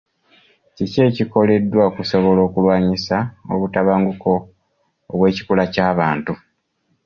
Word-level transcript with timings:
Kiki 0.75 0.99
ekikoleddwa 1.09 1.81
okusobola 1.89 2.39
okulwanyisa 2.47 3.17
obutabanguko 3.53 4.31
obw'ekikula 5.11 5.63
ky'abantu. 5.73 6.33